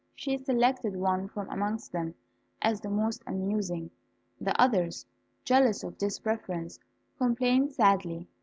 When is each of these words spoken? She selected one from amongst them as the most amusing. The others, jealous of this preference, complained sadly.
She 0.15 0.35
selected 0.39 0.95
one 0.95 1.27
from 1.27 1.47
amongst 1.51 1.91
them 1.91 2.15
as 2.59 2.81
the 2.81 2.89
most 2.89 3.21
amusing. 3.27 3.91
The 4.39 4.59
others, 4.59 5.05
jealous 5.45 5.83
of 5.83 5.99
this 5.99 6.17
preference, 6.17 6.79
complained 7.19 7.73
sadly. 7.73 8.27